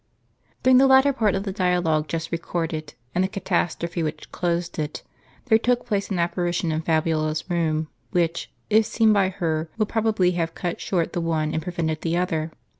[0.63, 5.03] jTJKING tlie latter part of the dialogue just recorded, and the catastrophe which closed it,
[5.45, 10.05] there took place an apparition in Fabi ola'sroom, which, if seen by her, would prob
[10.05, 12.51] qMj have cut short the one and prevented the other.